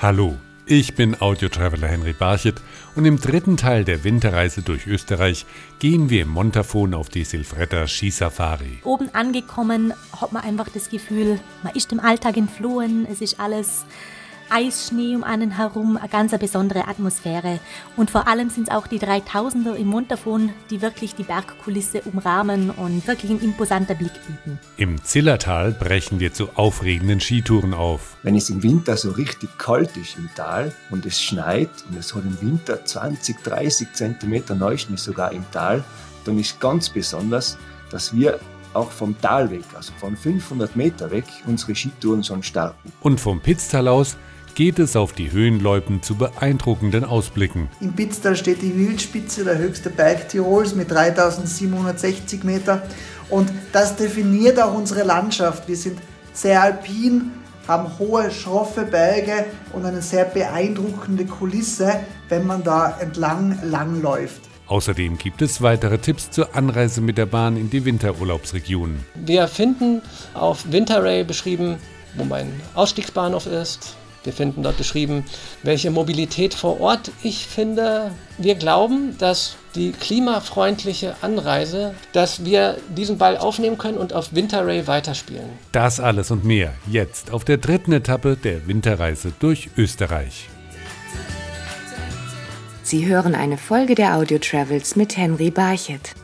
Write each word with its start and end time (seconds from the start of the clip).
Hallo, 0.00 0.36
ich 0.66 0.96
bin 0.96 1.20
Audio-Traveler 1.20 1.86
Henry 1.86 2.12
Barchet 2.12 2.60
und 2.96 3.04
im 3.04 3.18
dritten 3.18 3.56
Teil 3.56 3.84
der 3.84 4.02
Winterreise 4.02 4.60
durch 4.60 4.86
Österreich 4.86 5.46
gehen 5.78 6.10
wir 6.10 6.22
im 6.22 6.28
Montafon 6.28 6.94
auf 6.94 7.08
die 7.08 7.24
Silfretta 7.24 7.86
Skisafari. 7.86 8.80
Oben 8.82 9.08
angekommen 9.14 9.94
hat 10.20 10.32
man 10.32 10.42
einfach 10.42 10.68
das 10.68 10.90
Gefühl, 10.90 11.38
man 11.62 11.74
ist 11.74 11.92
dem 11.92 12.00
Alltag 12.00 12.36
entflohen, 12.36 13.06
es 13.10 13.20
ist 13.20 13.38
alles 13.38 13.86
Eisschnee 14.50 15.16
um 15.16 15.24
einen 15.24 15.56
herum, 15.56 15.96
eine 15.96 16.08
ganz 16.08 16.36
besondere 16.38 16.88
Atmosphäre. 16.88 17.60
Und 17.96 18.10
vor 18.10 18.28
allem 18.28 18.50
sind 18.50 18.68
es 18.68 18.74
auch 18.74 18.86
die 18.86 18.98
3000er 18.98 19.74
im 19.74 19.88
Montafon, 19.88 20.50
die 20.70 20.82
wirklich 20.82 21.14
die 21.14 21.22
Bergkulisse 21.22 22.02
umrahmen 22.02 22.70
und 22.70 23.06
wirklich 23.06 23.30
ein 23.30 23.40
imposanter 23.40 23.94
Blick 23.94 24.12
bieten. 24.26 24.58
Im 24.76 25.02
Zillertal 25.02 25.72
brechen 25.72 26.20
wir 26.20 26.32
zu 26.32 26.50
aufregenden 26.56 27.20
Skitouren 27.20 27.74
auf. 27.74 28.16
Wenn 28.22 28.36
es 28.36 28.50
im 28.50 28.62
Winter 28.62 28.96
so 28.96 29.10
richtig 29.12 29.56
kalt 29.58 29.96
ist 29.96 30.16
im 30.16 30.28
Tal 30.34 30.72
und 30.90 31.06
es 31.06 31.20
schneit 31.20 31.70
und 31.88 31.98
es 31.98 32.14
hat 32.14 32.24
im 32.24 32.40
Winter 32.40 32.84
20, 32.84 33.42
30 33.42 33.92
Zentimeter 33.92 34.54
Neuschnee 34.54 34.96
sogar 34.96 35.32
im 35.32 35.44
Tal, 35.50 35.84
dann 36.24 36.38
ist 36.38 36.60
ganz 36.60 36.88
besonders, 36.88 37.58
dass 37.90 38.14
wir 38.14 38.38
auch 38.74 38.90
vom 38.90 39.18
Tal 39.20 39.50
weg, 39.50 39.64
also 39.74 39.92
von 39.98 40.16
500 40.16 40.74
Meter 40.76 41.10
weg, 41.10 41.24
unsere 41.46 41.74
Skitouren 41.74 42.24
schon 42.24 42.42
starten. 42.42 42.92
Und 43.00 43.20
vom 43.20 43.40
Pitztal 43.40 43.88
aus 43.88 44.16
geht 44.54 44.78
es 44.78 44.96
auf 44.96 45.12
die 45.12 45.32
Höhenloipen 45.32 46.02
zu 46.02 46.14
beeindruckenden 46.14 47.04
Ausblicken. 47.04 47.68
Im 47.80 47.92
Pitztal 47.92 48.36
steht 48.36 48.62
die 48.62 48.76
Wildspitze, 48.76 49.44
der 49.44 49.58
höchste 49.58 49.90
Berg 49.90 50.28
Tirols 50.28 50.74
mit 50.74 50.90
3760 50.90 52.44
Meter. 52.44 52.82
Und 53.30 53.50
das 53.72 53.96
definiert 53.96 54.60
auch 54.60 54.74
unsere 54.74 55.02
Landschaft. 55.02 55.66
Wir 55.68 55.76
sind 55.76 55.98
sehr 56.32 56.62
alpin, 56.62 57.32
haben 57.66 57.98
hohe, 57.98 58.30
schroffe 58.30 58.82
Berge 58.82 59.46
und 59.72 59.84
eine 59.84 60.02
sehr 60.02 60.24
beeindruckende 60.24 61.24
Kulisse, 61.24 62.00
wenn 62.28 62.46
man 62.46 62.62
da 62.62 62.98
entlang 63.00 63.58
langläuft. 63.64 64.42
Außerdem 64.66 65.18
gibt 65.18 65.42
es 65.42 65.60
weitere 65.60 65.98
Tipps 65.98 66.30
zur 66.30 66.54
Anreise 66.56 67.02
mit 67.02 67.18
der 67.18 67.26
Bahn 67.26 67.56
in 67.56 67.68
die 67.68 67.84
Winterurlaubsregionen. 67.84 69.04
Wir 69.14 69.46
finden 69.46 70.00
auf 70.32 70.70
Winterray 70.70 71.22
beschrieben, 71.22 71.76
wo 72.16 72.24
mein 72.24 72.48
Ausstiegsbahnhof 72.74 73.46
ist, 73.46 73.96
wir 74.24 74.32
finden 74.32 74.62
dort 74.62 74.76
beschrieben, 74.76 75.24
welche 75.62 75.90
Mobilität 75.90 76.54
vor 76.54 76.80
Ort 76.80 77.12
ich 77.22 77.46
finde. 77.46 78.10
Wir 78.38 78.54
glauben, 78.54 79.16
dass 79.18 79.56
die 79.74 79.92
klimafreundliche 79.92 81.16
Anreise, 81.22 81.94
dass 82.12 82.44
wir 82.44 82.76
diesen 82.96 83.18
Ball 83.18 83.36
aufnehmen 83.36 83.78
können 83.78 83.98
und 83.98 84.12
auf 84.12 84.34
Winterray 84.34 84.86
weiterspielen. 84.86 85.48
Das 85.72 86.00
alles 86.00 86.30
und 86.30 86.44
mehr 86.44 86.72
jetzt 86.90 87.32
auf 87.32 87.44
der 87.44 87.58
dritten 87.58 87.92
Etappe 87.92 88.36
der 88.36 88.66
Winterreise 88.66 89.32
durch 89.38 89.70
Österreich. 89.76 90.48
Sie 92.82 93.06
hören 93.06 93.34
eine 93.34 93.56
Folge 93.56 93.94
der 93.94 94.16
Audio 94.16 94.38
Travels 94.38 94.94
mit 94.94 95.16
Henry 95.16 95.50
Barchet. 95.50 96.14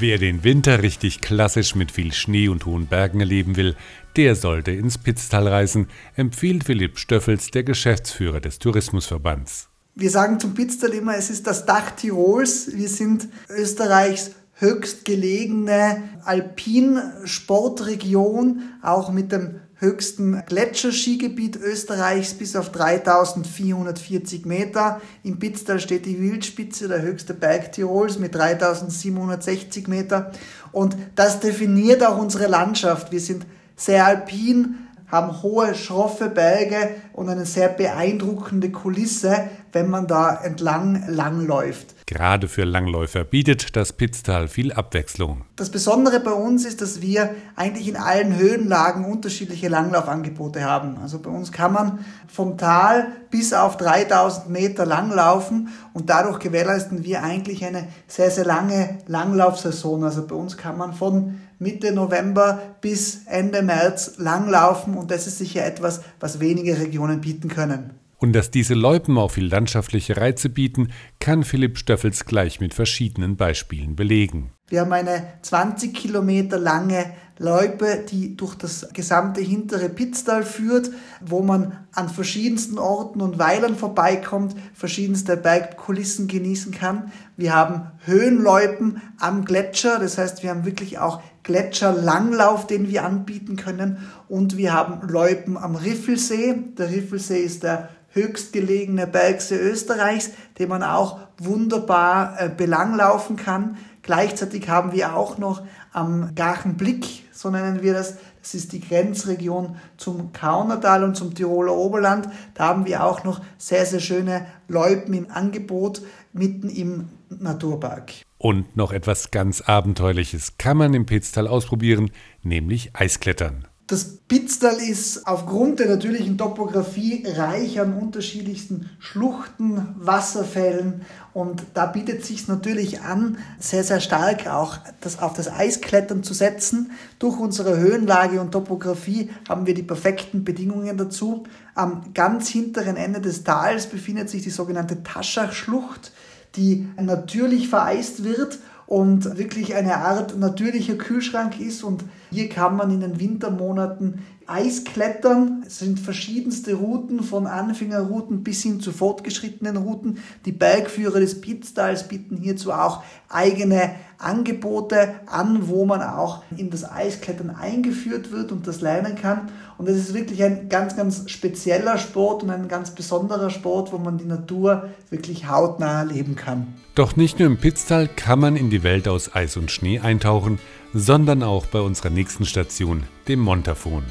Wer 0.00 0.16
den 0.16 0.44
Winter 0.44 0.82
richtig 0.82 1.20
klassisch 1.20 1.74
mit 1.74 1.92
viel 1.92 2.14
Schnee 2.14 2.48
und 2.48 2.64
hohen 2.64 2.86
Bergen 2.86 3.20
erleben 3.20 3.56
will, 3.56 3.76
der 4.16 4.34
sollte 4.34 4.70
ins 4.70 4.96
Pitztal 4.96 5.46
reisen, 5.46 5.88
empfiehlt 6.16 6.64
Philipp 6.64 6.98
Stöffels, 6.98 7.50
der 7.50 7.64
Geschäftsführer 7.64 8.40
des 8.40 8.58
Tourismusverbands. 8.58 9.68
Wir 9.94 10.08
sagen 10.08 10.40
zum 10.40 10.54
Pitztal 10.54 10.94
immer, 10.94 11.18
es 11.18 11.28
ist 11.28 11.46
das 11.46 11.66
Dach 11.66 11.90
Tirols. 11.90 12.74
Wir 12.74 12.88
sind 12.88 13.28
Österreichs 13.50 14.30
höchstgelegene 14.54 16.02
Alpinsportregion, 16.24 18.62
auch 18.80 19.12
mit 19.12 19.32
dem 19.32 19.56
höchsten 19.80 20.42
Gletscherskigebiet 20.46 21.56
Österreichs 21.56 22.34
bis 22.34 22.54
auf 22.54 22.70
3440 22.70 24.44
Meter. 24.44 25.00
Im 25.22 25.38
Pitztal 25.38 25.80
steht 25.80 26.04
die 26.04 26.20
Wildspitze, 26.20 26.86
der 26.86 27.00
höchste 27.00 27.32
Berg 27.32 27.72
Tirols 27.72 28.18
mit 28.18 28.34
3760 28.34 29.88
Meter. 29.88 30.32
Und 30.70 30.96
das 31.14 31.40
definiert 31.40 32.04
auch 32.04 32.18
unsere 32.18 32.46
Landschaft. 32.46 33.10
Wir 33.10 33.20
sind 33.20 33.46
sehr 33.74 34.04
alpin, 34.04 34.76
haben 35.10 35.42
hohe, 35.42 35.74
schroffe 35.74 36.28
Berge 36.28 36.90
und 37.12 37.28
eine 37.28 37.46
sehr 37.46 37.68
beeindruckende 37.68 38.70
Kulisse, 38.70 39.48
wenn 39.72 39.88
man 39.88 40.06
da 40.06 40.34
entlang 40.34 41.04
langläuft. 41.08 41.94
Gerade 42.06 42.48
für 42.48 42.64
Langläufer 42.64 43.22
bietet 43.22 43.76
das 43.76 43.92
Pitztal 43.92 44.48
viel 44.48 44.72
Abwechslung. 44.72 45.44
Das 45.54 45.70
Besondere 45.70 46.18
bei 46.18 46.32
uns 46.32 46.64
ist, 46.64 46.82
dass 46.82 47.00
wir 47.00 47.36
eigentlich 47.54 47.86
in 47.86 47.96
allen 47.96 48.36
Höhenlagen 48.36 49.04
unterschiedliche 49.04 49.68
Langlaufangebote 49.68 50.64
haben. 50.64 50.96
Also 51.00 51.20
bei 51.20 51.30
uns 51.30 51.52
kann 51.52 51.72
man 51.72 52.00
vom 52.26 52.58
Tal 52.58 53.12
bis 53.30 53.52
auf 53.52 53.76
3000 53.76 54.48
Meter 54.48 54.86
langlaufen 54.86 55.68
und 55.92 56.10
dadurch 56.10 56.40
gewährleisten 56.40 57.04
wir 57.04 57.22
eigentlich 57.22 57.64
eine 57.64 57.86
sehr, 58.08 58.32
sehr 58.32 58.44
lange 58.44 58.98
Langlaufsaison. 59.06 60.02
Also 60.02 60.26
bei 60.26 60.34
uns 60.34 60.56
kann 60.56 60.76
man 60.76 60.94
von 60.94 61.38
Mitte 61.60 61.92
November 61.92 62.76
bis 62.80 63.26
Ende 63.26 63.62
März 63.62 64.14
langlaufen 64.16 64.94
und 64.94 65.10
das 65.10 65.26
ist 65.26 65.38
sicher 65.38 65.64
etwas, 65.64 66.00
was 66.18 66.40
wenige 66.40 66.78
Regionen 66.80 67.20
bieten 67.20 67.48
können. 67.48 67.92
Und 68.16 68.34
dass 68.34 68.50
diese 68.50 68.74
Loipen 68.74 69.16
auch 69.18 69.30
viel 69.30 69.46
landschaftliche 69.46 70.16
Reize 70.16 70.48
bieten, 70.48 70.88
kann 71.20 71.44
Philipp 71.44 71.78
Stöffels 71.78 72.24
gleich 72.24 72.60
mit 72.60 72.74
verschiedenen 72.74 73.36
Beispielen 73.36 73.94
belegen. 73.94 74.52
Wir 74.68 74.80
haben 74.80 74.92
eine 74.92 75.24
20 75.42 75.94
Kilometer 75.94 76.58
lange 76.58 77.06
Loipe, 77.38 78.04
die 78.06 78.36
durch 78.36 78.54
das 78.54 78.90
gesamte 78.92 79.40
hintere 79.40 79.88
Pitztal 79.88 80.42
führt, 80.42 80.90
wo 81.22 81.42
man 81.42 81.72
an 81.92 82.10
verschiedensten 82.10 82.78
Orten 82.78 83.22
und 83.22 83.38
Weilern 83.38 83.76
vorbeikommt, 83.76 84.54
verschiedenste 84.74 85.38
Bergkulissen 85.38 86.28
genießen 86.28 86.72
kann. 86.72 87.10
Wir 87.38 87.54
haben 87.54 87.90
Höhenloipen 88.04 89.00
am 89.18 89.46
Gletscher, 89.46 89.98
das 89.98 90.18
heißt, 90.18 90.42
wir 90.42 90.50
haben 90.50 90.66
wirklich 90.66 90.98
auch 90.98 91.22
Gletscherlanglauf, 91.42 92.66
den 92.66 92.88
wir 92.88 93.04
anbieten 93.04 93.56
können. 93.56 93.98
Und 94.28 94.56
wir 94.56 94.72
haben 94.72 95.08
Loipen 95.08 95.56
am 95.56 95.76
Riffelsee. 95.76 96.54
Der 96.76 96.90
Riffelsee 96.90 97.40
ist 97.40 97.62
der 97.62 97.88
höchstgelegene 98.12 99.06
Bergsee 99.06 99.56
Österreichs, 99.56 100.30
den 100.58 100.68
man 100.68 100.82
auch 100.82 101.20
wunderbar 101.38 102.36
äh, 102.38 102.48
belanglaufen 102.48 103.36
kann. 103.36 103.76
Gleichzeitig 104.02 104.68
haben 104.68 104.92
wir 104.92 105.14
auch 105.14 105.38
noch 105.38 105.62
am 105.92 106.34
Gachenblick, 106.34 107.24
so 107.32 107.50
nennen 107.50 107.82
wir 107.82 107.92
das, 107.92 108.16
das 108.42 108.54
ist 108.54 108.72
die 108.72 108.80
Grenzregion 108.80 109.76
zum 109.96 110.32
Kaunertal 110.32 111.04
und 111.04 111.16
zum 111.16 111.34
Tiroler 111.34 111.74
Oberland. 111.74 112.28
Da 112.54 112.68
haben 112.68 112.86
wir 112.86 113.04
auch 113.04 113.24
noch 113.24 113.40
sehr, 113.58 113.84
sehr 113.84 114.00
schöne 114.00 114.46
Loipen 114.68 115.14
im 115.14 115.30
Angebot 115.30 116.02
mitten 116.32 116.70
im 116.70 117.08
Naturpark. 117.28 118.12
Und 118.42 118.74
noch 118.74 118.92
etwas 118.92 119.30
ganz 119.30 119.60
Abenteuerliches 119.60 120.56
kann 120.56 120.78
man 120.78 120.94
im 120.94 121.04
Pitztal 121.04 121.46
ausprobieren, 121.46 122.10
nämlich 122.42 122.92
Eisklettern. 122.94 123.68
Das 123.86 124.16
Pitztal 124.28 124.76
ist 124.76 125.26
aufgrund 125.26 125.78
der 125.78 125.90
natürlichen 125.90 126.38
Topographie 126.38 127.22
reich 127.26 127.78
an 127.80 127.92
unterschiedlichsten 127.92 128.88
Schluchten, 128.98 129.94
Wasserfällen 129.98 131.02
und 131.34 131.62
da 131.74 131.84
bietet 131.84 132.24
sich 132.24 132.48
natürlich 132.48 133.02
an, 133.02 133.36
sehr, 133.58 133.84
sehr 133.84 134.00
stark 134.00 134.46
auch 134.46 134.78
das, 135.02 135.18
auf 135.18 135.34
das 135.34 135.52
Eisklettern 135.52 136.22
zu 136.22 136.32
setzen. 136.32 136.92
Durch 137.18 137.38
unsere 137.38 137.76
Höhenlage 137.76 138.40
und 138.40 138.52
Topografie 138.52 139.28
haben 139.50 139.66
wir 139.66 139.74
die 139.74 139.82
perfekten 139.82 140.44
Bedingungen 140.44 140.96
dazu. 140.96 141.44
Am 141.74 142.14
ganz 142.14 142.48
hinteren 142.48 142.96
Ende 142.96 143.20
des 143.20 143.44
Tals 143.44 143.86
befindet 143.86 144.30
sich 144.30 144.42
die 144.42 144.50
sogenannte 144.50 145.02
Taschach-Schlucht, 145.02 146.12
die 146.56 146.88
natürlich 147.00 147.68
vereist 147.68 148.24
wird 148.24 148.58
und 148.90 149.38
wirklich 149.38 149.76
eine 149.76 149.98
Art 149.98 150.36
natürlicher 150.36 150.96
Kühlschrank 150.96 151.60
ist. 151.60 151.84
Und 151.84 152.02
hier 152.32 152.48
kann 152.48 152.76
man 152.76 152.90
in 152.90 153.00
den 153.00 153.20
Wintermonaten 153.20 154.24
Eis 154.48 154.82
klettern. 154.82 155.62
Es 155.64 155.78
sind 155.78 156.00
verschiedenste 156.00 156.74
Routen, 156.74 157.22
von 157.22 157.46
Anfängerrouten 157.46 158.42
bis 158.42 158.64
hin 158.64 158.80
zu 158.80 158.90
fortgeschrittenen 158.90 159.76
Routen. 159.76 160.18
Die 160.44 160.50
Bergführer 160.50 161.20
des 161.20 161.40
Pitztals 161.40 162.08
bieten 162.08 162.36
hierzu 162.36 162.72
auch 162.72 163.04
eigene 163.28 163.94
Angebote 164.20 165.14
an, 165.26 165.68
wo 165.68 165.86
man 165.86 166.02
auch 166.02 166.42
in 166.56 166.70
das 166.70 166.90
Eisklettern 166.90 167.50
eingeführt 167.50 168.30
wird 168.32 168.52
und 168.52 168.66
das 168.66 168.80
lernen 168.80 169.16
kann. 169.16 169.50
Und 169.78 169.88
es 169.88 169.96
ist 169.96 170.14
wirklich 170.14 170.42
ein 170.42 170.68
ganz, 170.68 170.96
ganz 170.96 171.30
spezieller 171.30 171.96
Sport 171.98 172.42
und 172.42 172.50
ein 172.50 172.68
ganz 172.68 172.90
besonderer 172.94 173.50
Sport, 173.50 173.92
wo 173.92 173.98
man 173.98 174.18
die 174.18 174.26
Natur 174.26 174.90
wirklich 175.08 175.48
hautnah 175.48 176.00
erleben 176.00 176.36
kann. 176.36 176.74
Doch 176.94 177.16
nicht 177.16 177.38
nur 177.38 177.48
im 177.48 177.56
Pitztal 177.56 178.08
kann 178.08 178.40
man 178.40 178.56
in 178.56 178.70
die 178.70 178.82
Welt 178.82 179.08
aus 179.08 179.34
Eis 179.34 179.56
und 179.56 179.70
Schnee 179.70 180.00
eintauchen, 180.00 180.58
sondern 180.92 181.42
auch 181.42 181.66
bei 181.66 181.80
unserer 181.80 182.10
nächsten 182.10 182.44
Station, 182.44 183.04
dem 183.26 183.40
Montafon. 183.40 184.04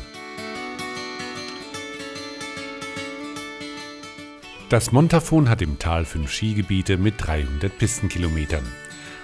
Das 4.69 4.91
Montafon 4.91 5.49
hat 5.49 5.63
im 5.63 5.79
Tal 5.79 6.05
fünf 6.05 6.31
Skigebiete 6.31 6.97
mit 6.97 7.15
300 7.17 7.75
Pistenkilometern. 7.75 8.63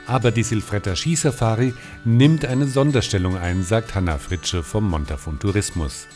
Aber 0.07 0.31
die 0.31 0.43
Silfretta 0.43 0.95
Skisafari 0.95 1.73
nimmt 2.03 2.45
eine 2.45 2.67
Sonderstellung 2.67 3.37
ein, 3.37 3.63
sagt 3.63 3.95
Hanna 3.95 4.17
Fritsche 4.17 4.61
vom 4.61 4.89
Montafon 4.89 5.39
Tourismus. 5.39 6.07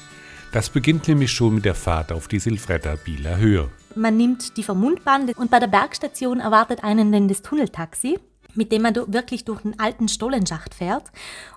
Das 0.52 0.70
beginnt 0.70 1.08
nämlich 1.08 1.32
schon 1.32 1.56
mit 1.56 1.66
der 1.66 1.76
Fahrt 1.76 2.12
auf 2.12 2.28
die 2.28 2.40
Silfretta 2.40 2.96
Bieler 3.04 3.38
Höhe. 3.38 3.70
Man 3.96 4.18
nimmt 4.18 4.58
die 4.58 4.64
Vermundbahn 4.64 5.30
und 5.36 5.50
bei 5.50 5.60
der 5.60 5.68
Bergstation 5.68 6.40
erwartet 6.40 6.84
einen 6.84 7.12
dann 7.12 7.28
das 7.28 7.42
Tunneltaxi 7.42 8.20
mit 8.60 8.74
dem 8.74 8.82
man 8.82 8.94
wirklich 8.94 9.46
durch 9.46 9.64
einen 9.64 9.80
alten 9.80 10.10
Stollenschacht 10.10 10.76
fährt. 10.76 11.06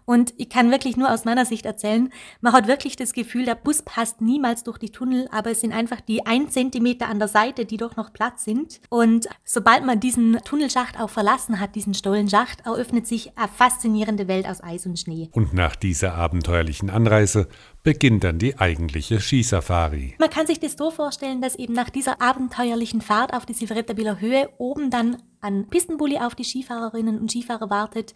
Und 0.04 0.32
ich 0.36 0.48
kann 0.48 0.70
wirklich 0.70 0.96
nur 0.96 1.12
aus 1.12 1.24
meiner 1.24 1.44
Sicht 1.44 1.66
erzählen, 1.66 2.12
man 2.40 2.52
hat 2.52 2.68
wirklich 2.68 2.96
das 2.96 3.12
Gefühl, 3.12 3.44
der 3.44 3.56
Bus 3.56 3.82
passt 3.82 4.20
niemals 4.20 4.62
durch 4.62 4.78
die 4.78 4.90
Tunnel, 4.90 5.28
aber 5.32 5.50
es 5.50 5.60
sind 5.60 5.72
einfach 5.72 6.00
die 6.00 6.24
ein 6.26 6.48
Zentimeter 6.48 7.08
an 7.08 7.18
der 7.18 7.28
Seite, 7.28 7.64
die 7.64 7.76
doch 7.76 7.96
noch 7.96 8.12
Platz 8.12 8.44
sind. 8.44 8.80
Und 8.88 9.28
sobald 9.44 9.84
man 9.84 9.98
diesen 9.98 10.38
Tunnelschacht 10.44 10.98
auch 10.98 11.10
verlassen 11.10 11.58
hat, 11.58 11.74
diesen 11.74 11.94
Stollenschacht, 11.94 12.64
eröffnet 12.66 13.06
sich 13.06 13.36
eine 13.36 13.48
faszinierende 13.48 14.28
Welt 14.28 14.46
aus 14.46 14.62
Eis 14.62 14.86
und 14.86 14.98
Schnee. 14.98 15.28
Und 15.32 15.52
nach 15.54 15.74
dieser 15.74 16.14
abenteuerlichen 16.14 16.88
Anreise 16.88 17.48
beginnt 17.82 18.22
dann 18.22 18.38
die 18.38 18.58
eigentliche 18.58 19.20
Skisafari. 19.20 20.14
Man 20.20 20.30
kann 20.30 20.46
sich 20.46 20.60
das 20.60 20.76
so 20.76 20.92
vorstellen, 20.92 21.42
dass 21.42 21.56
eben 21.56 21.74
nach 21.74 21.90
dieser 21.90 22.22
abenteuerlichen 22.22 23.00
Fahrt 23.00 23.34
auf 23.34 23.44
die 23.44 23.54
Silverettabiller 23.54 24.20
Höhe 24.20 24.48
oben 24.58 24.90
dann 24.90 25.16
ein 25.42 25.66
Pistenbully 25.68 26.18
auf 26.18 26.34
die 26.34 26.44
Skifahrerinnen 26.44 27.18
und 27.18 27.30
Skifahrer 27.30 27.68
wartet, 27.68 28.14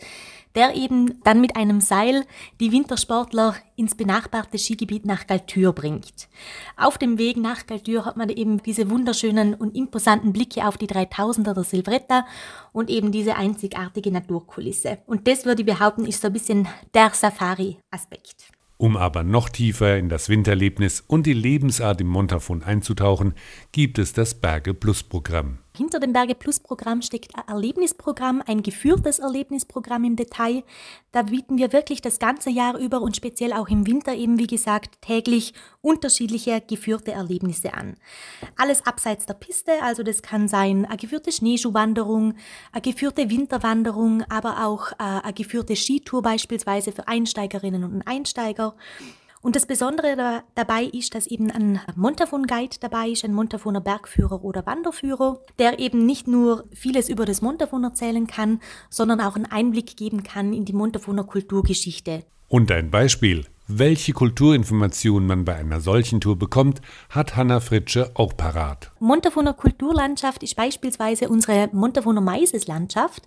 der 0.55 0.75
eben 0.75 1.21
dann 1.25 1.41
mit 1.41 1.57
einem 1.57 1.81
Seil 1.81 2.25
die 2.61 2.73
Wintersportler 2.73 3.57
ins 3.75 3.95
benachbarte 3.95 4.59
Skigebiet 4.59 5.05
nach 5.05 5.27
Galtür 5.27 5.73
bringt. 5.73 6.29
Auf 6.77 6.99
dem 6.99 7.19
Weg 7.19 7.37
nach 7.37 7.67
Galtür 7.67 8.05
hat 8.05 8.17
man 8.17 8.31
eben 8.31 8.63
diese 8.63 8.89
wunderschönen 8.89 9.55
und 9.55 9.77
imposanten 9.77 10.33
Blicke 10.33 10.67
auf 10.67 10.79
die 10.79 10.87
3000er 10.87 11.53
der 11.53 11.65
Silvretta 11.65 12.27
und 12.73 12.89
eben 12.89 13.13
diese 13.13 13.37
einzigartige 13.37 14.11
Naturkulisse. 14.11 14.99
Und 15.07 15.27
das 15.29 15.45
würde 15.45 15.63
ich 15.63 15.67
behaupten, 15.67 16.07
ist 16.07 16.23
so 16.23 16.29
ein 16.29 16.33
bisschen 16.33 16.69
der 16.95 17.11
Safari-Aspekt. 17.13 18.51
Um 18.79 18.97
aber 18.97 19.25
noch 19.25 19.49
tiefer 19.49 19.97
in 19.97 20.11
das 20.11 20.29
Winterlebnis 20.29 21.03
und 21.07 21.25
die 21.25 21.33
Lebensart 21.33 22.01
im 22.03 22.09
Montafon 22.09 22.63
einzutauchen, 22.63 23.35
gibt 23.73 23.99
es 23.99 24.13
das 24.13 24.35
Berge 24.35 24.75
Plus 24.75 25.03
Programm. 25.03 25.59
Hinter 25.77 26.01
dem 26.01 26.15
Berge 26.15 26.35
Plus 26.35 26.59
Programm 26.59 27.03
steckt 27.03 27.37
ein 27.37 27.47
Erlebnisprogramm, 27.49 28.43
ein 28.47 28.63
geführtes 28.63 29.19
Erlebnisprogramm 29.19 30.05
im 30.05 30.17
Detail. 30.17 30.65
Da 31.13 31.23
bieten 31.23 31.59
wir 31.59 31.73
wirklich 31.75 32.01
das 32.01 32.19
ganze 32.19 32.49
Jahr 32.49 32.79
über 32.79 33.03
und 33.03 33.15
speziell 33.15 33.53
auch 33.53 33.69
im 33.69 33.87
Winter 33.87 34.15
eben, 34.15 34.39
wie 34.39 34.47
gesagt, 34.47 35.03
täglich 35.03 35.53
unterschiedliche 35.83 36.63
geführte 36.63 37.13
Erlebnisse 37.13 37.75
an. 37.75 37.97
Alles 38.57 38.87
abseits 38.87 39.27
der 39.27 39.35
Piste, 39.35 39.83
also 39.83 40.03
das 40.03 40.23
kann 40.23 40.49
sein 40.49 40.87
eine 40.87 40.97
geführte 40.97 41.31
Schneeschuhwanderung, 41.31 42.35
eine 42.73 42.83
geführte 42.83 43.29
Winterwanderung, 43.29 44.23
aber 44.31 44.65
auch 44.67 44.93
äh, 44.93 44.97
eine 44.99 45.35
geführte 45.35 45.77
Skitour 45.77 46.23
beispielsweise 46.23 46.93
für 46.93 47.07
Einsteigerinnen 47.07 47.85
und 47.85 48.03
Einsteiger. 48.07 48.75
Und 49.47 49.55
das 49.55 49.67
Besondere 49.67 50.17
da, 50.17 50.43
dabei 50.57 50.83
ist, 50.87 51.15
dass 51.15 51.29
eben 51.29 51.53
ein 51.53 51.79
Montafon-Guide 51.95 52.79
dabei 52.81 53.11
ist, 53.11 53.25
ein 53.25 53.33
Montafoner 53.33 53.81
Bergführer 53.81 54.43
oder 54.43 54.67
Wanderführer, 54.67 55.39
der 55.61 55.79
eben 55.79 56.05
nicht 56.05 56.27
nur 56.27 56.65
vieles 56.75 57.09
über 57.09 57.27
das 57.27 57.43
Montafon 57.43 57.85
erzählen 57.85 58.27
kann, 58.27 58.61
sondern 58.91 59.21
auch 59.21 59.37
einen 59.37 59.47
Einblick 59.47 59.97
geben 59.97 60.25
kann 60.25 60.53
in 60.53 60.65
die 60.65 60.73
Montafoner 60.73 61.23
Kulturgeschichte. 61.23 62.25
Und 62.49 62.73
ein 62.73 62.91
Beispiel. 62.91 63.47
Welche 63.69 64.13
Kulturinformationen 64.13 65.27
man 65.27 65.45
bei 65.45 65.57
einer 65.57 65.81
solchen 65.81 66.21
Tour 66.21 66.37
bekommt, 66.37 66.81
hat 67.11 67.35
Hanna 67.37 67.59
Fritsche 67.59 68.13
auch 68.15 68.37
parat. 68.37 68.93
Montafoner 69.01 69.55
Kulturlandschaft 69.55 70.45
ist 70.45 70.55
beispielsweise 70.55 71.29
unsere 71.29 71.69
Montafoner 71.73 72.21
Maiseslandschaft, 72.21 73.27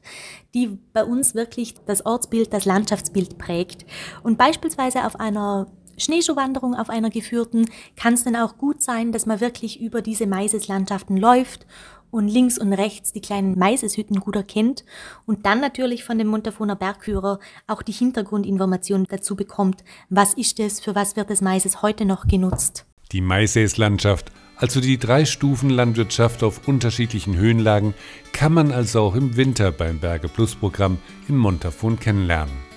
die 0.54 0.78
bei 0.94 1.04
uns 1.04 1.36
wirklich 1.36 1.76
das 1.86 2.06
Ortsbild, 2.06 2.54
das 2.54 2.64
Landschaftsbild 2.64 3.38
prägt. 3.38 3.86
Und 4.24 4.38
beispielsweise 4.38 5.06
auf 5.06 5.20
einer 5.20 5.68
Schneeschuhwanderung 6.00 6.76
auf 6.76 6.90
einer 6.90 7.10
geführten 7.10 7.70
kann 7.96 8.14
es 8.14 8.24
dann 8.24 8.36
auch 8.36 8.58
gut 8.58 8.82
sein, 8.82 9.12
dass 9.12 9.26
man 9.26 9.42
wirklich 9.42 9.82
über 9.82 10.02
diese 10.02 10.28
Maiseslandschaften 10.28 11.18
läuft 11.18 11.66
und 12.12 12.28
links 12.28 12.58
und 12.58 12.74
rechts 12.74 13.12
die 13.12 13.22
kleinen 13.22 13.58
Maiseshütten 13.58 14.20
gut 14.20 14.36
erkennt 14.36 14.84
und 15.26 15.46
dann 15.46 15.62
natürlich 15.62 16.04
von 16.04 16.18
dem 16.18 16.28
Montafoner 16.28 16.76
Bergführer 16.76 17.40
auch 17.68 17.82
die 17.82 17.92
Hintergrundinformation 17.92 19.06
dazu 19.10 19.36
bekommt, 19.36 19.84
was 20.10 20.34
ist 20.34 20.60
es, 20.60 20.80
für 20.80 20.96
was 20.96 21.16
wird 21.16 21.30
das 21.30 21.42
Maises 21.42 21.82
heute 21.82 22.06
noch 22.06 22.28
genutzt. 22.28 22.86
Die 23.12 23.22
Maiseslandschaft, 23.22 24.32
also 24.56 24.82
die 24.82 24.98
drei 24.98 25.26
Stufen 25.26 25.70
Landwirtschaft 25.70 26.44
auf 26.44 26.68
unterschiedlichen 26.68 27.36
Höhenlagen, 27.36 27.94
kann 28.34 28.54
man 28.54 28.72
also 28.72 29.02
auch 29.02 29.16
im 29.16 29.36
Winter 29.36 29.72
beim 29.72 30.00
Berge 30.00 30.28
Plus 30.28 30.56
Programm 30.56 31.00
in 31.28 31.38
Montafon 31.38 32.00
kennenlernen. 32.00 32.69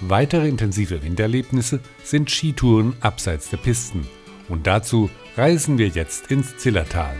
Weitere 0.00 0.48
intensive 0.48 1.02
Wintererlebnisse 1.02 1.80
sind 2.04 2.30
Skitouren 2.30 2.94
abseits 3.00 3.50
der 3.50 3.56
Pisten. 3.56 4.06
Und 4.48 4.66
dazu 4.68 5.10
reisen 5.36 5.76
wir 5.76 5.88
jetzt 5.88 6.30
ins 6.30 6.56
Zillertal. 6.56 7.16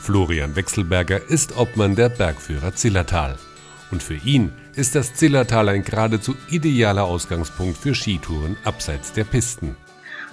Florian 0.00 0.56
Wechselberger 0.56 1.20
ist 1.28 1.58
Obmann 1.58 1.96
der 1.96 2.08
Bergführer 2.08 2.74
Zillertal. 2.74 3.36
Und 3.90 4.02
für 4.02 4.14
ihn 4.14 4.52
ist 4.74 4.94
das 4.94 5.12
Zillertal 5.14 5.68
ein 5.68 5.84
geradezu 5.84 6.34
idealer 6.50 7.04
Ausgangspunkt 7.04 7.76
für 7.76 7.94
Skitouren 7.94 8.56
abseits 8.64 9.12
der 9.12 9.24
Pisten. 9.24 9.76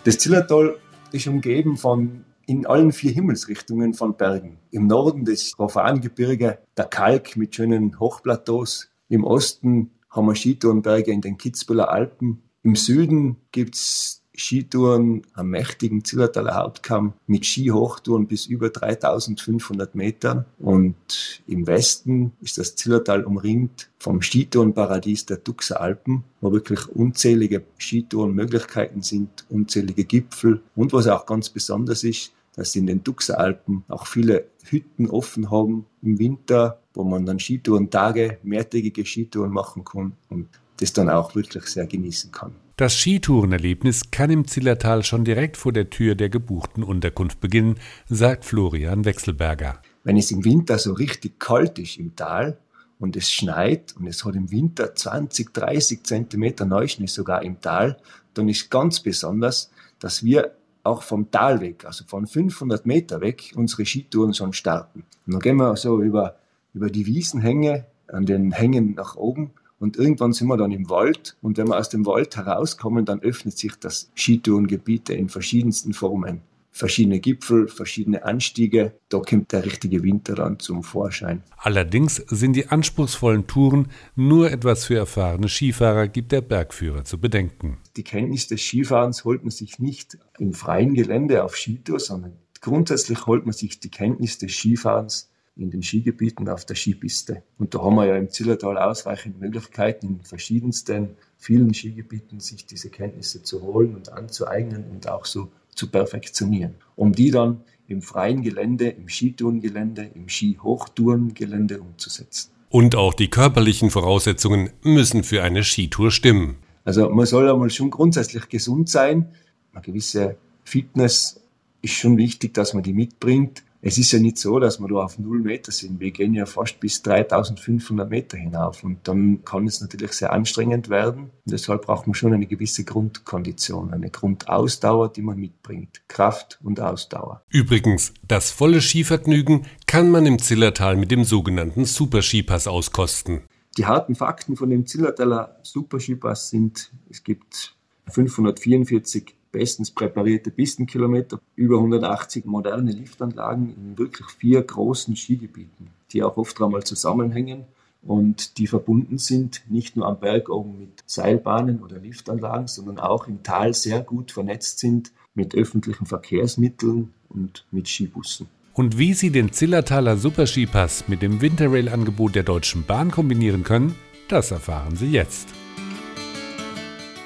Das 0.06 0.18
Zillertal 0.18 0.78
ist 1.12 1.28
umgeben 1.28 1.76
von 1.76 2.24
in 2.46 2.66
allen 2.66 2.92
vier 2.92 3.12
Himmelsrichtungen 3.12 3.94
von 3.94 4.18
Bergen. 4.18 4.60
Im 4.72 4.88
Norden 4.88 5.26
das 5.26 5.52
Profangebirge, 5.52 6.60
der 6.78 6.86
Kalk 6.86 7.38
mit 7.38 7.56
schönen 7.56 8.00
Hochplateaus. 8.00 8.90
Im 9.10 9.24
Osten 9.24 9.92
haben 10.10 10.28
wir 10.28 10.36
Skitourenberge 10.36 11.12
in 11.12 11.22
den 11.22 11.38
Kitzbüheler 11.38 11.90
Alpen. 11.90 12.44
Im 12.64 12.76
Süden 12.76 13.38
gibt's 13.52 14.23
Skitouren 14.36 15.22
am 15.34 15.50
mächtigen 15.50 16.04
Zillertaler 16.04 16.56
Hauptkamm 16.56 17.14
mit 17.28 17.46
Skihochtouren 17.46 18.28
bis 18.28 18.46
über 18.48 18.70
3500 18.70 19.96
Metern. 19.96 20.46
Und 20.60 21.42
im 21.48 21.68
Westen 21.68 22.34
ist 22.42 22.58
das 22.58 22.76
Zillertal 22.76 23.24
umringt 23.24 23.90
vom 24.00 24.22
Skitourenparadies 24.22 25.26
der 25.26 25.38
Duxer 25.38 25.80
Alpen, 25.80 26.24
wo 26.42 26.52
wirklich 26.52 26.88
unzählige 26.88 27.64
Skitourenmöglichkeiten 27.78 29.02
sind, 29.02 29.46
unzählige 29.50 30.06
Gipfel. 30.06 30.62
Und 30.76 30.94
was 30.94 31.08
auch 31.08 31.26
ganz 31.26 31.50
besonders 31.50 32.04
ist, 32.04 32.34
dass 32.56 32.76
in 32.76 32.88
den 32.88 33.04
Duxer 33.04 33.40
Alpen 33.40 33.84
auch 33.88 34.08
viele 34.08 34.46
Hütten 34.66 35.10
offen 35.10 35.52
haben 35.52 35.86
im 36.02 36.20
Winter, 36.20 36.80
wo 36.94 37.04
man 37.04 37.26
dann 37.26 37.40
Skitourentage, 37.40 38.38
mehrtägige 38.44 39.06
Skitouren 39.06 39.52
machen 39.52 39.84
kann 39.84 40.14
und 40.30 40.48
das 40.78 40.94
dann 40.94 41.10
auch 41.10 41.36
wirklich 41.36 41.66
sehr 41.66 41.88
genießen 41.88 42.32
kann. 42.32 42.56
Das 42.76 42.98
Skitourenerlebnis 42.98 44.10
kann 44.10 44.32
im 44.32 44.48
Zillertal 44.48 45.04
schon 45.04 45.24
direkt 45.24 45.58
vor 45.58 45.72
der 45.72 45.92
Tür 45.92 46.16
der 46.16 46.30
gebuchten 46.30 46.84
Unterkunft 46.84 47.40
beginnen, 47.40 47.76
sagt 48.10 48.46
Florian 48.46 49.06
Wechselberger. 49.06 49.80
Wenn 50.04 50.18
es 50.18 50.32
im 50.32 50.44
Winter 50.44 50.80
so 50.80 50.94
richtig 50.94 51.40
kalt 51.40 51.78
ist 51.78 52.00
im 52.00 52.16
Tal 52.16 52.58
und 52.98 53.16
es 53.16 53.30
schneit 53.30 53.94
und 53.96 54.08
es 54.08 54.26
hat 54.26 54.34
im 54.34 54.50
Winter 54.50 54.96
20, 54.96 55.54
30 55.54 56.04
Zentimeter 56.04 56.66
Neuschnee 56.66 57.06
sogar 57.06 57.44
im 57.44 57.62
Tal, 57.62 57.98
dann 58.34 58.50
ist 58.50 58.72
ganz 58.72 59.02
besonders, 59.02 59.70
dass 60.00 60.24
wir 60.24 60.56
auch 60.82 61.04
vom 61.04 61.30
Tal 61.30 61.62
weg, 61.62 61.86
also 61.86 62.06
von 62.08 62.26
500 62.26 62.88
Meter 62.88 63.22
weg, 63.22 63.54
unsere 63.56 63.86
Skitouren 63.86 64.34
schon 64.34 64.52
starten. 64.52 65.04
Und 65.28 65.34
dann 65.34 65.42
gehen 65.42 65.58
wir 65.58 65.76
so 65.76 66.02
über, 66.02 66.38
über 66.74 66.90
die 66.90 67.06
Wiesenhänge, 67.06 67.86
an 68.08 68.26
den 68.26 68.52
Hängen 68.52 68.96
nach 68.96 69.16
oben 69.16 69.52
und 69.84 69.98
irgendwann 69.98 70.32
sind 70.32 70.48
wir 70.48 70.56
dann 70.56 70.72
im 70.72 70.90
Wald 70.90 71.36
und 71.42 71.58
wenn 71.58 71.68
wir 71.68 71.78
aus 71.78 71.90
dem 71.90 72.06
Wald 72.06 72.38
herauskommen, 72.38 73.04
dann 73.04 73.20
öffnet 73.20 73.58
sich 73.58 73.74
das 73.76 74.10
Skitourengebiet 74.16 75.10
in 75.10 75.28
verschiedensten 75.28 75.94
Formen. 75.94 76.40
Verschiedene 76.72 77.20
Gipfel, 77.20 77.68
verschiedene 77.68 78.24
Anstiege, 78.24 78.94
da 79.10 79.20
kommt 79.20 79.52
der 79.52 79.66
richtige 79.66 80.02
Winter 80.02 80.36
dann 80.36 80.58
zum 80.58 80.84
Vorschein. 80.84 81.44
Allerdings 81.58 82.16
sind 82.16 82.54
die 82.54 82.70
anspruchsvollen 82.70 83.46
Touren 83.46 83.90
nur 84.16 84.50
etwas 84.50 84.86
für 84.86 84.96
erfahrene 84.96 85.50
Skifahrer, 85.50 86.08
gibt 86.08 86.32
der 86.32 86.42
Bergführer 86.42 87.04
zu 87.04 87.20
bedenken. 87.20 87.78
Die 87.98 88.04
Kenntnis 88.04 88.48
des 88.48 88.62
Skifahrens 88.62 89.26
holt 89.26 89.44
man 89.44 89.52
sich 89.52 89.80
nicht 89.80 90.18
im 90.40 90.54
freien 90.54 90.94
Gelände 90.94 91.44
auf 91.44 91.58
Skitour, 91.58 92.00
sondern 92.00 92.38
grundsätzlich 92.62 93.28
holt 93.28 93.46
man 93.46 93.54
sich 93.54 93.82
die 93.82 93.92
Kenntnis 93.92 94.38
des 94.38 94.54
Skifahrens 94.54 95.30
in 95.56 95.70
den 95.70 95.84
Skigebieten 95.84 96.50
auf 96.50 96.66
der 96.66 96.76
Skipiste. 96.76 97.44
Und 97.60 97.76
da 97.76 97.82
haben 97.82 97.96
wir 97.96 98.06
ja 98.06 98.16
im 98.16 98.30
Zillertal 98.30 98.78
ausreichend 98.78 99.40
Möglichkeiten, 99.40 100.08
in 100.08 100.24
verschiedensten, 100.24 101.10
vielen 101.38 101.74
Skigebieten 101.74 102.40
sich 102.40 102.66
diese 102.66 102.90
Kenntnisse 102.90 103.44
zu 103.44 103.62
holen 103.62 103.96
und 103.96 104.12
anzueignen 104.12 104.86
und 104.92 105.08
auch 105.08 105.26
so 105.26 105.50
zu 105.76 105.90
perfektionieren, 105.90 106.76
um 106.96 107.12
die 107.14 107.32
dann 107.32 107.62
im 107.88 108.02
freien 108.02 108.42
Gelände, 108.42 108.90
im 108.90 109.10
Skitourengelände, 109.10 110.10
im 110.16 110.30
Skihochtourengelände 110.30 111.80
umzusetzen. 111.80 112.52
Und 112.70 112.96
auch 112.96 113.14
die 113.14 113.30
körperlichen 113.30 113.92
Voraussetzungen 113.92 114.72
müssen 114.82 115.24
für 115.24 115.44
eine 115.44 115.64
Skitour 115.64 116.10
stimmen. 116.10 116.56
Also 116.86 117.10
man 117.10 117.26
soll 117.26 117.50
einmal 117.50 117.70
schon 117.70 117.92
grundsätzlich 117.92 118.50
gesund 118.50 118.90
sein. 118.90 119.28
Eine 119.74 119.84
gewisse 119.84 120.38
Fitness 120.64 121.40
ist 121.82 121.94
schon 121.94 122.18
wichtig, 122.18 122.54
dass 122.54 122.74
man 122.74 122.82
die 122.82 122.94
mitbringt. 122.94 123.64
Es 123.86 123.98
ist 123.98 124.14
ja 124.14 124.20
nicht 124.20 124.38
so, 124.38 124.60
dass 124.60 124.80
wir 124.80 124.88
da 124.88 124.96
auf 124.96 125.20
null 125.20 125.42
Meter 125.42 125.74
sind. 125.74 126.00
Wir 126.00 126.12
gehen 126.12 126.34
ja 126.34 126.46
fast 126.46 126.80
bis 126.80 127.02
3500 127.04 128.10
Meter 128.10 128.38
hinauf 128.38 128.82
und 128.82 129.06
dann 129.10 129.44
kann 129.44 129.68
es 129.68 129.82
natürlich 129.82 130.14
sehr 130.14 130.32
anstrengend 130.32 130.90
werden. 130.90 131.24
Und 131.24 131.52
deshalb 131.52 131.82
braucht 131.82 132.08
man 132.08 132.14
schon 132.14 132.34
eine 132.34 132.46
gewisse 132.46 132.86
Grundkondition, 132.86 133.94
eine 133.94 134.10
Grundausdauer, 134.10 135.12
die 135.12 135.22
man 135.22 135.38
mitbringt. 135.38 136.02
Kraft 136.08 136.60
und 136.64 136.80
Ausdauer. 136.80 137.44
Übrigens, 137.50 138.14
das 138.26 138.52
volle 138.52 138.80
Skivergnügen 138.80 139.66
kann 139.86 140.10
man 140.10 140.26
im 140.26 140.40
Zillertal 140.40 140.96
mit 140.96 141.12
dem 141.12 141.26
sogenannten 141.26 141.84
Super-Skipass 141.84 142.68
auskosten. 142.68 143.42
Die 143.78 143.86
harten 143.86 144.16
Fakten 144.16 144.56
von 144.56 144.70
dem 144.70 144.86
Zillertaler 144.86 145.60
Super-Skipass 145.62 146.50
sind, 146.50 146.94
es 147.10 147.22
gibt 147.22 147.76
544 148.08 149.36
bestens 149.54 149.92
präparierte 149.92 150.52
Pistenkilometer, 150.52 151.40
über 151.56 151.78
180 151.78 152.44
moderne 152.44 152.92
Liftanlagen 152.92 153.74
in 153.74 153.98
wirklich 153.98 154.28
vier 154.28 154.62
großen 154.62 155.16
Skigebieten, 155.16 155.88
die 156.12 156.24
auch 156.24 156.36
oft 156.36 156.62
einmal 156.62 156.84
zusammenhängen 156.84 157.64
und 158.02 158.58
die 158.58 158.68
verbunden 158.68 159.18
sind, 159.18 159.64
nicht 159.70 159.96
nur 159.96 160.08
am 160.08 160.20
Berg 160.20 160.50
oben 160.50 160.78
mit 160.80 161.04
Seilbahnen 161.06 161.82
oder 161.82 162.00
Liftanlagen, 162.00 162.68
sondern 162.68 163.00
auch 163.00 163.28
im 163.28 163.44
Tal 163.44 163.74
sehr 163.74 164.02
gut 164.02 164.32
vernetzt 164.32 164.80
sind 164.80 165.14
mit 165.34 165.56
öffentlichen 165.56 166.06
Verkehrsmitteln 166.06 167.14
und 167.30 167.66
mit 167.72 167.88
Skibussen. 167.88 168.48
Und 168.74 168.98
wie 168.98 169.14
Sie 169.14 169.30
den 169.30 169.52
Zillertaler 169.52 170.18
Superskipass 170.18 171.08
mit 171.08 171.22
dem 171.22 171.42
Winterrail-Angebot 171.42 172.36
der 172.36 172.44
Deutschen 172.44 172.84
Bahn 172.84 173.12
kombinieren 173.12 173.64
können, 173.64 173.96
das 174.28 174.52
erfahren 174.52 174.96
Sie 174.96 175.12
jetzt. 175.12 175.63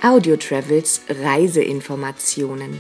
Audio 0.04 0.38
Travels 0.38 1.02
Reiseinformationen. 1.10 2.78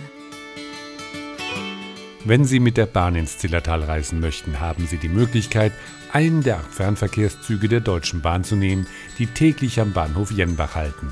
Wenn 2.23 2.45
Sie 2.45 2.59
mit 2.59 2.77
der 2.77 2.85
Bahn 2.85 3.15
ins 3.15 3.39
Zillertal 3.39 3.81
reisen 3.83 4.19
möchten, 4.19 4.59
haben 4.59 4.85
Sie 4.85 4.97
die 4.97 5.09
Möglichkeit, 5.09 5.71
einen 6.13 6.43
der 6.43 6.57
acht 6.57 6.71
Fernverkehrszüge 6.71 7.69
der 7.69 7.79
Deutschen 7.79 8.21
Bahn 8.21 8.43
zu 8.43 8.55
nehmen, 8.55 8.85
die 9.17 9.25
täglich 9.25 9.79
am 9.79 9.93
Bahnhof 9.93 10.29
Jenbach 10.29 10.75
halten. 10.75 11.09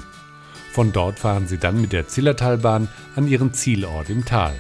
Von 0.72 0.92
dort 0.92 1.18
fahren 1.18 1.48
Sie 1.48 1.58
dann 1.58 1.82
mit 1.82 1.92
der 1.92 2.08
Zillertalbahn 2.08 2.88
an 3.16 3.28
Ihren 3.28 3.54
Zielort 3.54 4.12
im 4.12 4.26
Tal. 4.26 4.54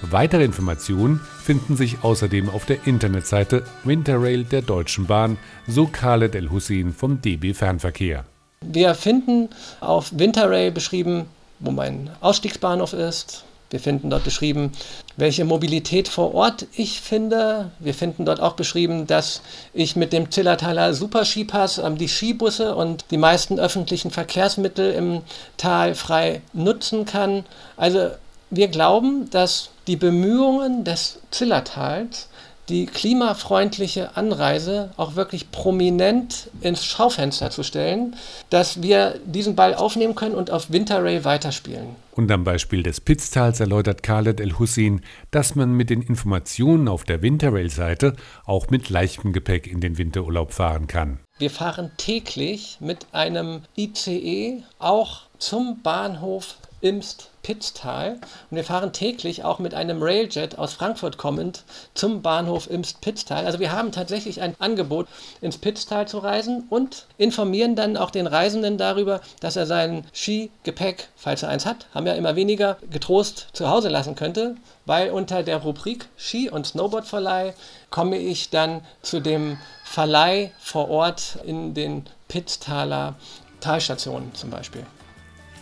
Weitere 0.00 0.44
Informationen 0.44 1.20
finden 1.42 1.76
sich 1.76 2.02
außerdem 2.02 2.48
auf 2.48 2.64
der 2.64 2.86
Internetseite 2.86 3.64
Winterrail 3.84 4.44
der 4.44 4.62
Deutschen 4.62 5.06
Bahn, 5.06 5.36
so 5.66 5.86
Khaled 5.86 6.34
El 6.34 6.50
Hussein 6.50 6.94
vom 6.94 7.20
DB 7.20 7.52
Fernverkehr. 7.52 8.24
Wir 8.66 8.94
finden 8.94 9.48
auf 9.80 10.10
Winterray 10.12 10.70
beschrieben, 10.70 11.26
wo 11.60 11.70
mein 11.70 12.10
Ausstiegsbahnhof 12.20 12.92
ist. 12.92 13.42
Wir 13.70 13.80
finden 13.80 14.10
dort 14.10 14.22
beschrieben, 14.22 14.72
welche 15.16 15.44
Mobilität 15.44 16.08
vor 16.08 16.34
Ort 16.34 16.66
ich 16.74 17.00
finde. 17.00 17.70
Wir 17.78 17.94
finden 17.94 18.26
dort 18.26 18.38
auch 18.38 18.52
beschrieben, 18.52 19.06
dass 19.06 19.40
ich 19.72 19.96
mit 19.96 20.12
dem 20.12 20.30
Zillertaler 20.30 20.92
Super-Skipass 20.92 21.78
ähm, 21.78 21.96
die 21.96 22.08
Skibusse 22.08 22.76
und 22.76 23.06
die 23.10 23.16
meisten 23.16 23.58
öffentlichen 23.58 24.10
Verkehrsmittel 24.10 24.92
im 24.92 25.22
Tal 25.56 25.94
frei 25.94 26.42
nutzen 26.52 27.06
kann. 27.06 27.46
Also 27.76 28.10
wir 28.50 28.68
glauben, 28.68 29.30
dass 29.30 29.70
die 29.86 29.96
Bemühungen 29.96 30.84
des 30.84 31.18
Zillertals 31.30 32.28
die 32.70 32.86
klimafreundliche 32.86 34.16
Anreise 34.16 34.92
auch 34.96 35.16
wirklich 35.16 35.50
prominent 35.50 36.48
ins 36.60 36.84
Schaufenster 36.84 37.50
zu 37.50 37.62
stellen, 37.64 38.16
dass 38.48 38.80
wir 38.80 39.18
diesen 39.26 39.56
Ball 39.56 39.74
aufnehmen 39.74 40.14
können 40.14 40.36
und 40.36 40.50
auf 40.50 40.70
Winterray 40.70 41.24
weiterspielen. 41.24 41.96
Und 42.12 42.30
am 42.30 42.44
Beispiel 42.44 42.82
des 42.82 43.00
Pitztals 43.00 43.60
erläutert 43.60 44.02
Khaled 44.02 44.40
El 44.40 44.58
Hussein, 44.58 45.00
dass 45.30 45.54
man 45.54 45.72
mit 45.72 45.90
den 45.90 46.02
Informationen 46.02 46.86
auf 46.86 47.04
der 47.04 47.22
Winterrail-Seite 47.22 48.14
auch 48.44 48.70
mit 48.70 48.88
leichtem 48.88 49.32
Gepäck 49.32 49.66
in 49.66 49.80
den 49.80 49.98
Winterurlaub 49.98 50.52
fahren 50.52 50.86
kann. 50.86 51.18
Wir 51.38 51.50
fahren 51.50 51.90
täglich 51.96 52.78
mit 52.80 53.06
einem 53.12 53.62
ICE 53.76 54.62
auch 54.78 55.22
zum 55.38 55.82
Bahnhof 55.82 56.56
Imst-Pitztal 56.80 58.18
und 58.50 58.56
wir 58.56 58.64
fahren 58.64 58.92
täglich 58.92 59.44
auch 59.44 59.58
mit 59.58 59.74
einem 59.74 60.02
Railjet 60.02 60.58
aus 60.58 60.72
Frankfurt 60.72 61.18
kommend 61.18 61.64
zum 61.94 62.22
Bahnhof 62.22 62.70
Imst-Pitztal. 62.70 63.44
Also 63.44 63.60
wir 63.60 63.72
haben 63.72 63.92
tatsächlich 63.92 64.40
ein 64.40 64.54
Angebot, 64.58 65.06
ins 65.40 65.58
Pitztal 65.58 66.08
zu 66.08 66.18
reisen 66.18 66.64
und 66.70 67.06
informieren 67.18 67.76
dann 67.76 67.96
auch 67.96 68.10
den 68.10 68.26
Reisenden 68.26 68.78
darüber, 68.78 69.20
dass 69.40 69.56
er 69.56 69.66
sein 69.66 70.06
Skigepäck, 70.12 71.08
falls 71.16 71.42
er 71.42 71.50
eins 71.50 71.66
hat, 71.66 71.86
haben 71.94 72.06
ja 72.06 72.14
immer 72.14 72.36
weniger, 72.36 72.78
getrost 72.90 73.48
zu 73.52 73.68
Hause 73.68 73.88
lassen 73.88 74.14
könnte, 74.14 74.56
weil 74.86 75.10
unter 75.10 75.42
der 75.42 75.58
Rubrik 75.58 76.08
Ski- 76.16 76.50
und 76.50 76.66
Snowboardverleih 76.66 77.54
komme 77.90 78.18
ich 78.18 78.50
dann 78.50 78.82
zu 79.02 79.20
dem 79.20 79.58
Verleih 79.84 80.52
vor 80.58 80.88
Ort 80.88 81.38
in 81.44 81.74
den 81.74 82.06
Pitztaler 82.28 83.16
Talstationen 83.60 84.34
zum 84.34 84.50
Beispiel. 84.50 84.86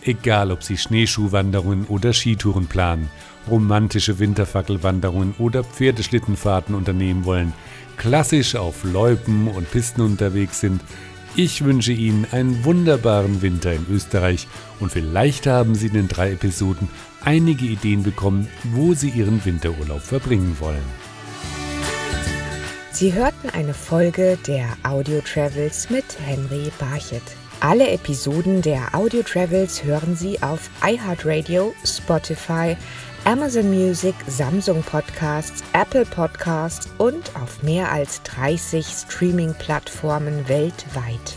Egal, 0.03 0.51
ob 0.51 0.63
Sie 0.63 0.77
Schneeschuhwanderungen 0.77 1.85
oder 1.85 2.13
Skitouren 2.13 2.67
planen, 2.67 3.09
romantische 3.49 4.19
Winterfackelwanderungen 4.19 5.35
oder 5.37 5.63
Pferdeschlittenfahrten 5.63 6.73
unternehmen 6.73 7.25
wollen, 7.25 7.53
klassisch 7.97 8.55
auf 8.55 8.83
Loipen 8.83 9.47
und 9.47 9.69
Pisten 9.69 10.01
unterwegs 10.01 10.61
sind, 10.61 10.81
ich 11.35 11.63
wünsche 11.63 11.91
Ihnen 11.91 12.25
einen 12.31 12.63
wunderbaren 12.65 13.41
Winter 13.41 13.73
in 13.73 13.85
Österreich 13.89 14.47
und 14.79 14.91
vielleicht 14.91 15.47
haben 15.47 15.75
Sie 15.75 15.87
in 15.87 15.93
den 15.93 16.07
drei 16.07 16.31
Episoden 16.31 16.89
einige 17.23 17.65
Ideen 17.65 18.03
bekommen, 18.03 18.47
wo 18.63 18.93
Sie 18.93 19.09
Ihren 19.09 19.43
Winterurlaub 19.45 20.01
verbringen 20.01 20.57
wollen. 20.59 20.83
Sie 22.91 23.13
hörten 23.13 23.49
eine 23.51 23.73
Folge 23.73 24.37
der 24.47 24.65
Audio 24.83 25.21
Travels 25.21 25.89
mit 25.89 26.05
Henry 26.25 26.71
Barchet. 26.79 27.21
Alle 27.61 27.89
Episoden 27.89 28.61
der 28.61 28.95
Audio 28.95 29.21
Travels 29.21 29.83
hören 29.83 30.15
Sie 30.15 30.41
auf 30.41 30.69
iHeartRadio, 30.81 31.75
Spotify, 31.83 32.77
Amazon 33.25 33.69
Music, 33.69 34.15
Samsung 34.27 34.81
Podcasts, 34.81 35.61
Apple 35.73 36.05
Podcasts 36.05 36.87
und 36.99 37.35
auf 37.35 37.61
mehr 37.61 37.91
als 37.91 38.23
30 38.23 38.85
Streaming-Plattformen 38.85 40.47
weltweit. 40.47 41.35